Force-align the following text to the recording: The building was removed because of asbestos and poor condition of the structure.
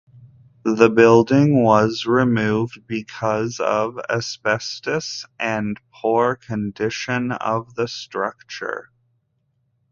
The 0.65 0.89
building 0.89 1.61
was 1.61 2.07
removed 2.07 2.87
because 2.87 3.59
of 3.59 3.99
asbestos 4.09 5.27
and 5.39 5.79
poor 5.93 6.37
condition 6.37 7.31
of 7.33 7.75
the 7.75 7.87
structure. 7.87 8.89